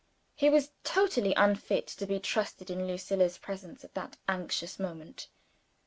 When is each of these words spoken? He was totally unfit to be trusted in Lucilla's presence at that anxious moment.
He 0.33 0.49
was 0.49 0.71
totally 0.83 1.35
unfit 1.35 1.85
to 1.85 2.07
be 2.07 2.19
trusted 2.19 2.71
in 2.71 2.87
Lucilla's 2.87 3.37
presence 3.37 3.83
at 3.83 3.93
that 3.93 4.17
anxious 4.27 4.79
moment. 4.79 5.27